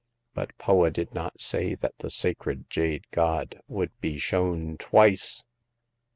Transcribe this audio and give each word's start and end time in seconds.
But 0.33 0.57
Poa 0.57 0.89
did 0.89 1.13
not 1.13 1.39
say 1.39 1.75
that 1.75 1.99
the 1.99 2.09
sacred 2.09 2.67
jade 2.71 3.05
god 3.11 3.61
would 3.67 3.91
be 3.99 4.17
shown 4.17 4.77
twice 4.79 5.43